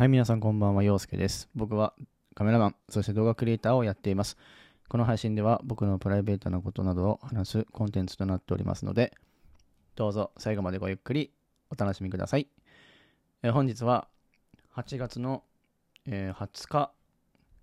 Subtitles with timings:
[0.00, 1.50] はい、皆さんこんばんは、陽介です。
[1.54, 1.92] 僕は
[2.34, 4.38] カメラマン、そして動画クリエイターをやっています。
[4.88, 9.12] この配信では僕のプライベートなことなどを話すコンテンツとなっておりますので、
[9.96, 11.34] どうぞ最後までごゆっくり
[11.70, 12.48] お楽しみください。
[13.42, 14.08] え本日は
[14.74, 15.42] 8月の、
[16.06, 16.92] えー20日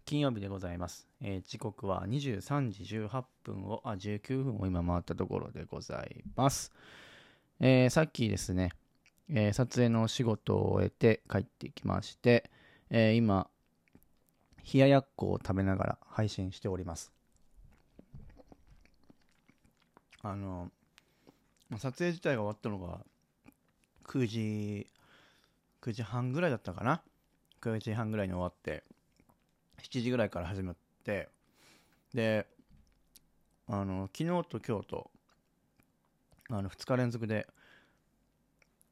[0.05, 1.07] 金曜日でございます。
[1.21, 6.71] えー時刻は23時18分を、あ、19分を今回ったところでございます。
[7.59, 8.73] えーさっきですね、
[9.29, 12.49] えー撮影の仕事を終えて帰ってきまして、
[12.89, 13.49] えー今、
[14.73, 17.11] 冷ややっこを食べながら配信しております。
[20.21, 20.71] あの、
[21.69, 22.99] まあ撮影自体が終わったのが
[24.05, 24.87] 9時、
[25.81, 27.01] 9時半ぐらいだったかな
[27.61, 28.83] ？9時半ぐらいに終わって、
[29.81, 31.29] 7時ぐらいから始まって、
[32.13, 32.47] で、
[33.67, 35.11] あの、昨日と今日と、
[36.49, 37.47] あの、2日連続で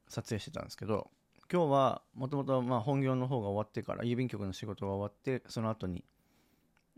[0.07, 1.09] 撮影してたんですけど、
[1.51, 6.03] 今日はもともと本業の方が終わってから、郵便局の仕事が終わって、その後に、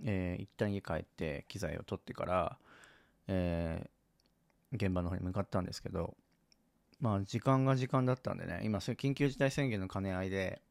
[0.03, 2.57] えー一旦家帰って機材を取ってから、
[3.27, 3.89] えー
[4.73, 6.15] 現場の方に向かったんですけど、
[6.99, 10.61] まあ時間が時間だったんでね、今そういう緊急事態宣言の兼ね合いで、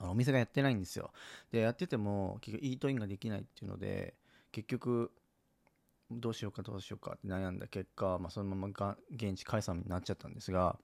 [0.00, 1.12] お店がやってないんですよ。
[1.52, 4.14] で、やってても結局イートインができないっていうので、
[4.52, 5.12] 結局、
[6.20, 10.78] どうしようかどうしようかって悩んだ結果、まあ、そのままが現地解散になっちゃったんですが、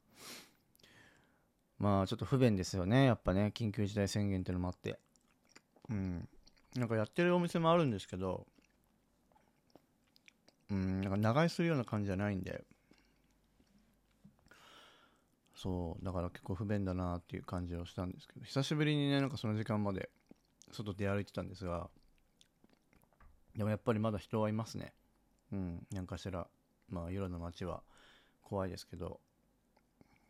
[1.79, 4.99] まあちょっと不便ですよね、やっぱね、緊急事態宣言っていうのもあって。
[5.89, 6.29] うん。
[6.77, 8.47] なんかやってるお店もあるんですけど、
[10.71, 12.65] うん、なんか長居するような感じじゃないんで、
[15.55, 20.11] そう、だから結構不便だなっていう感じをしたんですけど、久しぶりにね、なんかその時間まで
[20.71, 21.91] 外で歩いてたんですが、
[23.57, 24.95] でもやっぱりまだ人はいますね。
[25.53, 26.47] うん、なんかしら、
[26.89, 27.83] まあ夜の街は
[28.43, 29.21] 怖いですけど、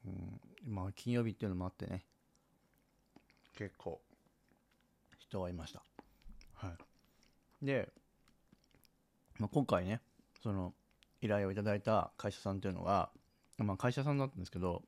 [0.06, 2.04] うん、まあ金曜日っていうのもあってね、
[3.56, 4.00] 結構
[5.18, 5.82] 人はいました。
[6.54, 6.74] は
[7.62, 7.64] い。
[7.66, 7.88] で、
[9.38, 10.00] まあ、今回ね、
[10.42, 10.74] その
[11.20, 13.10] 依頼をいただいた会社さんっていうのが、
[13.58, 14.82] まあ会社さんだったんですけど、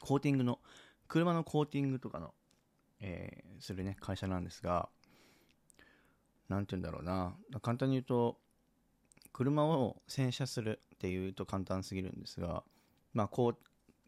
[0.00, 0.60] コーティングの、
[1.06, 2.34] 車のコーティングとかの、
[3.00, 4.88] えーするね、会社なんですが、
[6.48, 8.38] なんて言うんだろうな、簡単に言うと、
[9.32, 12.64] 車を洗車するっていうと簡単すぎるんですが、
[13.12, 13.56] まあ、コー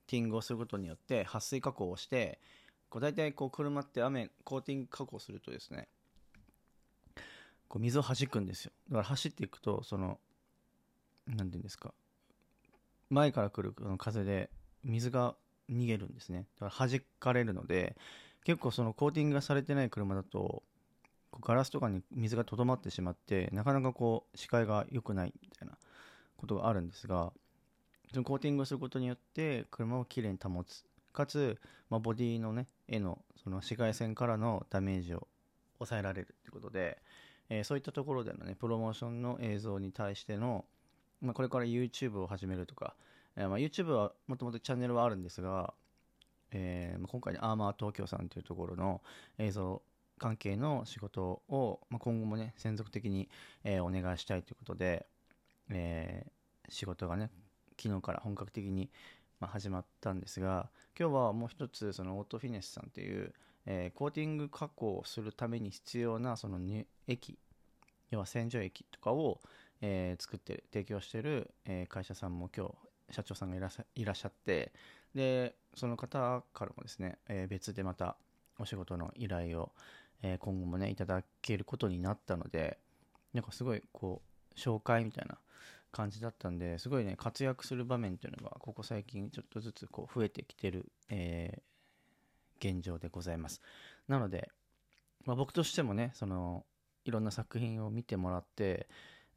[0.07, 2.41] ティングをすることによって、撥水加工をして、
[2.89, 5.89] こう大体こう車って雨、コーティング加工するとですね、
[7.69, 8.73] こう水を弾くんですよ。
[8.89, 10.19] だから走っていくと、その、
[11.27, 11.95] なんていうんですか、
[13.09, 14.51] 前から来る風で
[14.83, 15.37] 水が
[15.71, 16.47] 逃げるんですね。
[16.59, 17.97] だから弾かれるので、
[18.45, 20.65] 結構そのコーティングがされてない車だと、
[21.41, 25.75] ガラスとかに水がとどまってしまって、なかなかこう視界が良くないみたいな
[26.37, 27.33] ことがあるんですが、
[28.13, 30.85] そのコーティングすることによって車をきれいに保つ。
[31.13, 31.59] かつ、
[31.89, 35.27] まあ、ボディのね、絵のその紫外線からのダメージを
[35.79, 36.99] 抑えられるってことで、
[37.49, 40.65] えーそういったところでのね、プロモーションの映像に対しての、
[41.21, 42.95] まあ、これから YouTube を始めるとか、
[43.37, 45.75] えーまあ、YouTube はもともとチャンネルはあるんですが、
[46.53, 49.03] えーまあ今回ね、アーマー東京さんというところの
[49.39, 49.83] 映像
[50.21, 53.29] 関係の仕事を、まあ、今後もね、専属的に、
[53.65, 55.07] えーお願いしたいということで、
[55.71, 56.31] えー
[56.73, 57.31] 仕事がね、
[57.83, 58.91] 昨日から本格的に、
[59.41, 63.33] まあ、始まったんですが、今日はもう一つ、そのオートフィネスさんという、
[63.67, 66.61] えーコーティング加工をするために必要なその
[67.09, 67.39] 液、
[68.11, 69.41] 要は洗浄液とかを、
[69.81, 72.75] えー作ってる、提供してる、えー会社さんも今日、
[73.15, 74.73] 社長さんがいらっしゃいらっしゃって、
[75.15, 78.17] で、その方からもですね、え別でまた
[78.61, 79.73] お仕事の依頼を、
[80.23, 82.79] えー今後もね、いただけることになったので、
[83.33, 84.23] なんかすごい、こ
[84.55, 85.39] う、紹介みたいな
[85.93, 91.63] 感じだったんで、すごいね、活躍する場面っていうのが、ここ最近ちょっとずつこう増えてきてる、えー
[92.63, 93.63] 現状でございます。
[94.07, 94.51] なので、
[95.25, 96.67] まあ、僕としてもね、その、
[97.07, 98.87] いろんな作品を見てもらって、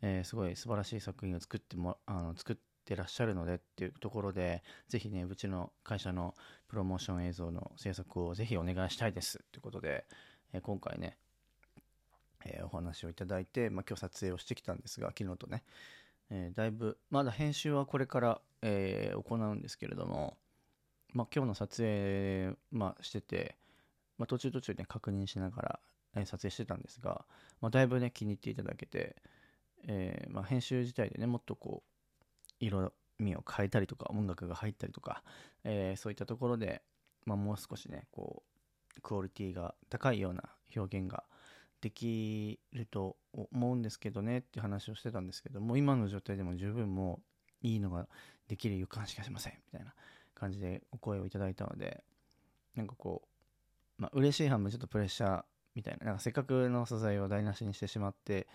[0.02, 6.36] えーすごい素晴らしい作品を作ってもあの作ってらっしゃるのでっていうところで、ぜひね、うちの会社の
[6.68, 10.06] プロモーション映像の制作をぜひお願いしたいですということで、
[10.53, 11.17] えー今回ね、
[12.46, 15.64] えーお話をいただいて、まあ、今日撮影をしてきたんですが、昨日とね、
[16.29, 20.38] えーだいぶ、まだ編集はこれから、えー行うんですけれども、
[21.14, 23.58] まあ、今日の撮影、まあ、してて、
[24.17, 25.79] まあ、途中途中ね、確認しながら、
[26.16, 27.26] え撮影してたんですが、
[27.59, 29.16] まあ、だいぶね、気に入っていただけて、
[29.88, 32.23] えまあ、編集自体でね、もっとこう、
[32.59, 35.23] 色味を変えたりとか、音楽が入ったりとか、
[35.64, 36.84] えそういったところで、
[37.26, 38.53] まあ、もう少しね、こう、
[39.01, 40.43] クオリティが高いような
[40.75, 41.23] 表現が
[41.81, 45.28] できると思うんですけどねって話をしてたん。
[45.28, 47.19] ですけども、今の状態でも十分も
[47.63, 48.07] ういいのが
[48.47, 49.93] できる予感しかしません、みたいな
[50.34, 52.03] 感じでお声をいただいたので、
[52.75, 55.43] なんかこう、まあ嬉しい半分ちょっとプレッシャー
[55.75, 58.47] みたいななんかせっかくの素材を台無しにしてしまって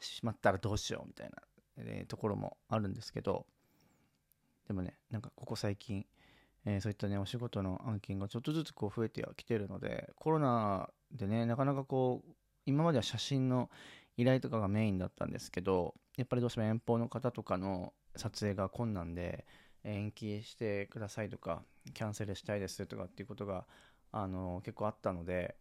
[0.00, 1.36] しまったらどうしようみたいな、
[1.78, 3.46] え、ところもあるんですけど
[4.66, 6.06] でもねなんかここ最近、
[6.64, 12.30] えー、そういったねお仕事の案件がちょっとずつこう増えてきてるのでコロナでねなかなかこう
[12.66, 13.70] 今までは写真の
[14.16, 19.46] 依頼とかがメインだったんですけどやっぱりどうしても遠方の方とかの撮影が困難で
[19.84, 21.62] 延期してくださいとか
[21.94, 23.66] キャンセルしたいですとかっていうことが
[24.12, 25.56] あの結構あったので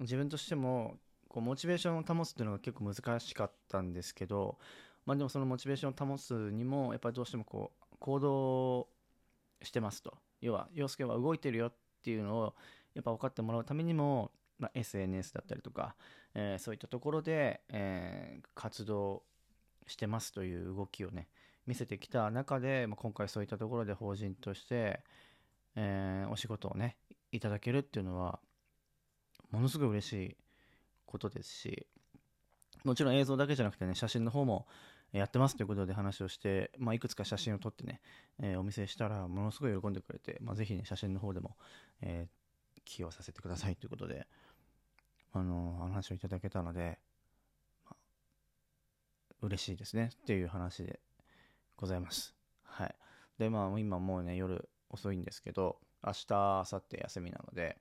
[0.00, 0.96] 自分としても
[1.28, 4.58] こうモチベーションを保つっていうのが結構難しかったんですけど
[5.04, 8.88] まあでもそのモチベーションを保つにもやっぱりどうしてもこう行動
[9.62, 10.18] してますと。
[10.40, 12.54] 要は洋介は動いてるよっていうのを
[12.94, 15.96] やっぱ分かってもらうためにも、まあ、SNS だったりとか、
[16.34, 19.22] えー、そういったところで、えー、活動
[19.86, 21.28] してますという動きをね
[21.66, 25.00] 見せてきた中で、まあ、今回そういったところで法人として、
[25.74, 26.96] えー、お仕事をね
[27.32, 28.38] いただけるっていうのは
[29.50, 30.36] ものすごい嬉しい
[31.06, 31.86] ことですし
[32.84, 34.66] もちろん映像だけじゃなくてね写真の方も
[35.12, 38.00] やってますということで話をして、まあ、いくつか写真を撮ってね、
[38.40, 41.56] えー、お見せしたらものすごい喜んでくれて、まあ、ぜひね写真の方でも、
[42.02, 44.26] えー、起用させてくださいということで
[45.32, 46.98] あのー、話をいただけたので、
[47.84, 47.96] まあ、
[49.42, 51.00] 嬉しいですねっていう話で
[51.76, 52.34] ございます。
[52.62, 52.94] はい。
[53.38, 57.76] でまあ今もうね夜遅いんですけど明日明後日休みなので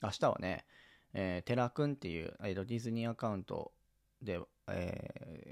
[0.00, 0.64] 明日はね
[1.14, 3.72] えー、テラくんっていう、えー、ディズニーアカウント
[4.22, 5.10] で、え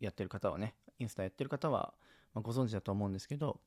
[0.00, 1.94] やってる方はね、インスタやってる方は、
[2.34, 3.60] まあ、ご存知だと思うんですけど、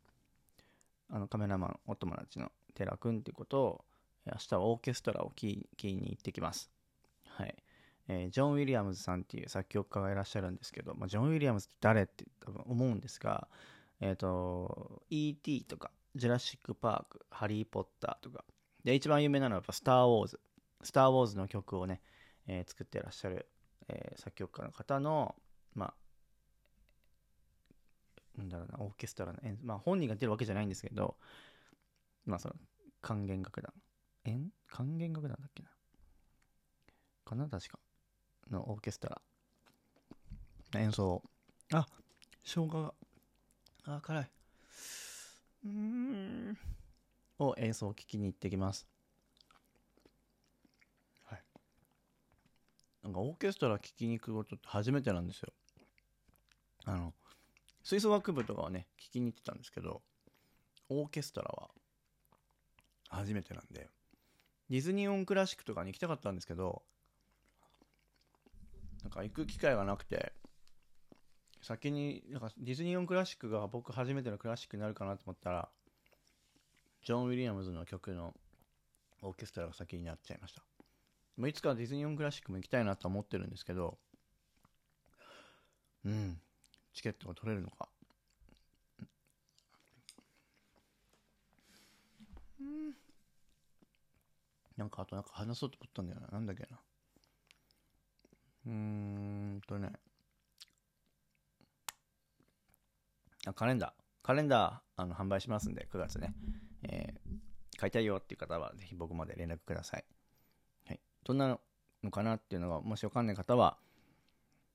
[1.09, 3.85] あのカメラマンお友達のテラくんっていうことを、
[4.25, 5.47] 明日はオーケストラを聴き
[5.93, 6.69] に行ってきます。
[7.25, 7.55] はい。
[8.07, 13.47] えー、ジョン・ウィリアムズさんっていう作曲家がいらっしゃるんですけど、まあ、ジョン・ウィリアムズって誰って多分思うんですが、
[14.01, 15.63] えっ、ー、と、E.T.
[15.65, 18.43] とか、ジュラシック・パーク、ハリー・ポッターとか、
[18.83, 20.39] で、一番有名なのはやっぱスター・ウォーズ。
[20.81, 22.01] スター・ウォーズの曲をね、
[22.47, 23.47] えー、作ってらっしゃる、
[23.89, 25.35] えー、作曲家の方の、
[25.75, 25.93] まあ、
[28.39, 31.17] なんだろうな、オーケストラの演まあ、本人が出るわけじゃないんですけど、
[32.25, 32.55] まあ、その、
[33.01, 33.73] 管弦楽団。
[34.25, 35.69] 演管弦楽団だっけな？
[37.25, 37.47] かな？
[37.47, 37.79] 確か。
[38.49, 39.21] のオーケストラ。
[40.75, 41.21] 演奏。
[41.73, 41.85] あ、
[42.43, 42.93] 生姜が。
[43.85, 44.31] あ、辛い。
[45.65, 46.57] うーん。
[47.39, 48.87] を演奏を聴きに行ってきます。
[53.01, 55.53] なんかオーケストラ聴きに行くことって初めてなんですよ。
[56.83, 57.13] あの、
[57.89, 60.03] 吹奏楽部とかはね、聴きに行ってたんですけど、
[60.89, 61.71] オーケストラは
[63.09, 63.89] 初めてなんで、
[64.69, 66.83] ディズニーオンクラシックとかに行きたかったんですけど、
[69.01, 70.33] なんか行く機会がなくて、
[71.63, 75.69] 先に、なんかディズニーオンクラシックが僕初めてのクラシックになるかなと思ったら、
[77.03, 78.35] ジョン・ウィリアムズの曲の
[79.23, 80.61] オーケストラが先になっちゃいました。
[81.37, 83.97] まあ、いつかディズニーオンクラシックも行きたいなと思ってるんですけど、
[86.05, 86.39] うん、
[86.93, 87.87] チケットが取れるのか。
[92.59, 92.95] うん。
[94.77, 96.27] なんかあとなんか話そうと思ったんだよな。
[96.27, 96.79] なんだっけな。
[98.65, 99.91] うーんとね。
[103.45, 103.91] あ、カレンダー。
[104.21, 106.33] カレンダー、あの、販売しますんで、9月ね。
[106.83, 110.05] えー、買いたいよっていう方は、ぜひ僕まで連絡ください。
[110.85, 111.59] はいどんな
[112.03, 113.77] のかなっていうのがもしわかんない方は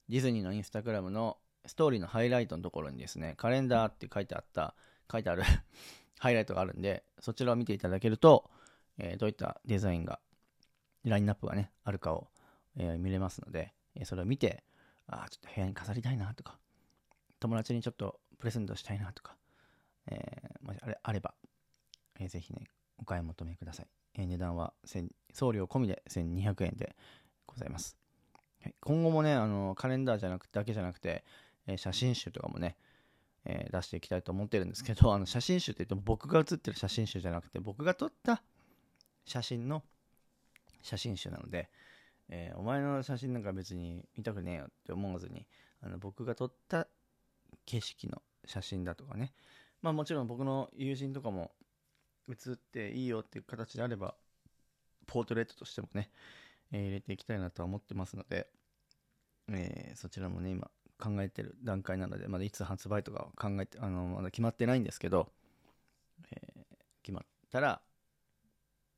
[0.09, 4.75] ディズニーのインスタグラムのストーリーのハイライトのところにですねカレンダーって書いてあった
[5.11, 5.42] 書いてある
[6.18, 8.50] ハイライトがあるんでそちらを見ていただけると、
[8.99, 10.21] えー、どういったデザインが
[11.04, 12.28] ラインナップがねあるかを、
[12.76, 14.64] えー、見れますので、えー、それを見て
[15.06, 16.59] あちょっと部屋に飾りたいなとか
[17.40, 19.37] 友達にちょっとプレゼントしたいなとか、
[20.06, 21.35] えー、もしあれあれば、
[22.18, 22.64] えー、ぜひね
[22.99, 23.87] お買い求めください。
[24.16, 24.73] え値段は
[25.33, 26.97] 送料込みで1200円で
[27.47, 27.97] ございます。
[28.62, 31.25] はい、今後もね、あのカレンダーじゃなくてだけじゃなくて、
[31.66, 32.76] え写真集とかもね、
[33.44, 38.42] え、出していきたいと思ってるんですけど、 あの写真集って言っても僕が写ってる写真集じゃなくて、僕が撮った
[39.25, 39.83] 写真の
[40.83, 41.71] 写真集なので、
[42.28, 45.47] えー、お前の写真なんか別に見たくねえよって思わずに、
[45.80, 46.88] あの僕が撮った
[47.66, 49.35] 景色の写真だとかね、
[49.83, 51.52] まあもちろん僕の友人とかも
[52.28, 54.14] 映っていいよっていう形であれば、
[55.06, 56.11] ポートレートとしてもね、
[56.73, 58.49] えー、入れていきたいなとは思ってますので、
[59.49, 65.33] えー、そちらもね、今考えてる段階なので、まだいつ発売とか考えて、あの、まだ決まってないんですけど、
[66.31, 67.81] えー、決まったら、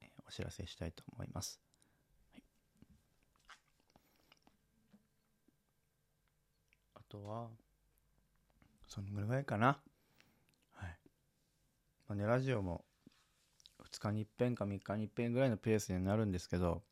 [0.00, 1.60] えお知らせしたいと思います。
[2.32, 2.42] はい、
[6.94, 7.48] あとは、
[8.88, 9.78] そのぐらいかな。
[10.74, 10.98] はい。
[12.08, 12.84] まあね、ラジオも
[13.90, 16.82] 2日に一遍か3日に一遍ぐらいのペースになるんですけど、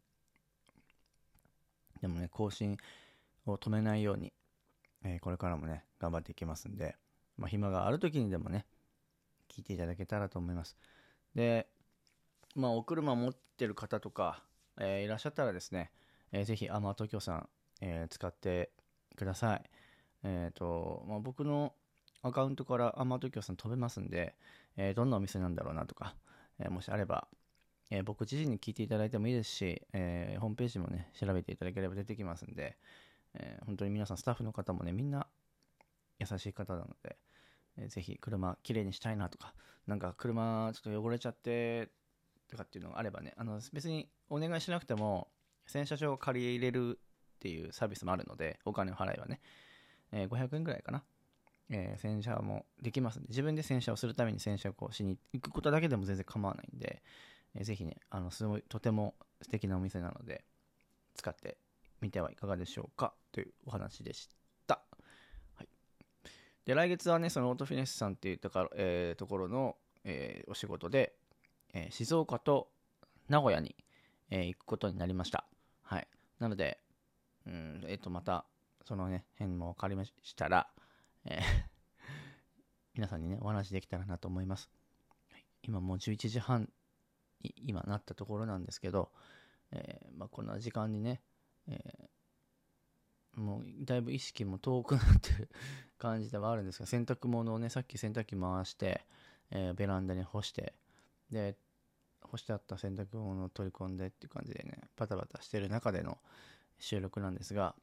[2.00, 2.76] でもね、更新
[3.46, 4.32] を止めないように、
[5.04, 6.96] えー、これからもね、頑張っていきますんで、
[7.36, 8.66] まあ、暇がある時にでもね、
[9.48, 10.76] 聞いていただけたらと思います。
[11.34, 11.68] で、
[12.56, 14.42] まあ、お車持ってる方とか、
[14.78, 15.92] えー、いらっしゃったらですね、
[16.32, 17.48] えー、ぜひ、アマ東京さん、
[17.80, 18.70] えー、使って
[19.16, 19.62] ください。
[20.24, 21.74] えっ、と、まあ、僕の
[22.22, 24.34] アカウントからアマ東京さん飛べますんで、
[24.76, 26.16] えどんなお店なんだろうなとか、
[26.58, 27.28] えもしあれば、
[27.90, 32.78] え僕自身に聞いていただいてもいいですし、えホームページもね、調べていただければ出てきますんで、
[33.34, 35.26] え本当に皆さん、スタッフの方もね、みんな
[36.18, 37.16] 優しい方なので、
[37.78, 39.54] えー、ぜひ車きれいにしたいなとか、
[39.86, 41.90] なんか車ちょっと汚れちゃって
[42.48, 45.28] とかっていうのがあればね、あの別にお願いしなくても、
[45.66, 46.98] 洗車場を借り入れる
[47.36, 49.40] っていうサービスもあるので、お金を払えばね、
[50.12, 51.04] えー、500円ぐらいかな。
[51.70, 57.02] えー、洗車もできますんで、自分で洗車をするために洗車をしに行くことだけでも全然構わないんで、
[57.54, 60.44] えー、ぜひね、あの、すごい、とても素敵なお店なので、
[61.14, 61.56] 使って
[62.04, 63.14] みてはいかがでしょうか？
[63.32, 64.28] というお話でし
[64.66, 64.82] た。
[65.54, 65.68] はい。
[66.66, 71.14] で、来月はね、そのオートフィネッシュさんっていうところ,、えー、ところの、えー、お仕事で、
[71.72, 72.68] えー、静岡と
[73.28, 73.74] 名古屋に、
[74.30, 75.46] えー、行くことになりました。
[75.82, 76.06] はい。
[76.38, 76.78] なので、
[77.46, 78.44] うん、えっ、ー、と、また、
[78.84, 80.68] そのね、辺も分かりましたら、
[81.24, 81.40] えー
[82.94, 84.70] 皆さんにね、お話できたらなと思います。
[85.62, 86.70] 今もう11時半
[87.40, 89.10] に今なったところなんですけど、
[89.72, 91.22] えー、まあ、こんな時間にね、
[91.68, 95.48] えー、もうだいぶ意識も遠くなってる
[95.98, 99.02] 感じではあるんですが、洗濯物をね、さっき洗濯機回して、
[99.50, 100.74] えー、ベランダに干して、
[101.30, 101.56] で、
[102.22, 106.18] 干してあった洗濯物を取り込んでっていう感じでね、バタバタしてる中での
[106.78, 107.74] 収録なんですが、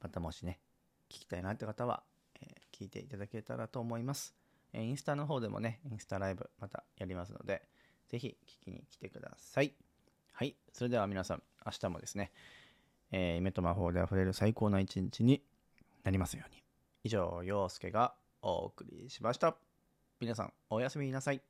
[0.00, 0.60] またもしね、
[1.08, 2.02] 聞きたいなって方は
[2.42, 4.34] え、聞いていただけたらと思います。
[4.72, 7.62] えインスタの方でもね、インスタライブまたやりますので、
[8.08, 9.74] ぜひ聞きに来てください。
[10.32, 10.56] はい。
[10.72, 12.32] それでは皆さん、明日もですね、
[13.12, 15.42] えー、夢と魔法で溢れる最高な一日に
[16.04, 16.62] なりますように。
[17.04, 19.56] 以上、陽介がお送りしました。
[20.20, 21.40] 皆さん、おやすみなさい。